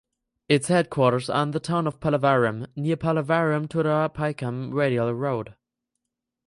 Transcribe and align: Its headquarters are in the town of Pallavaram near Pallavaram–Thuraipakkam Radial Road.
Its 0.49 0.67
headquarters 0.67 1.29
are 1.29 1.43
in 1.43 1.51
the 1.51 1.59
town 1.59 1.85
of 1.85 1.99
Pallavaram 1.99 2.65
near 2.75 2.97
Pallavaram–Thuraipakkam 2.97 4.73
Radial 4.73 5.13
Road. 5.13 5.53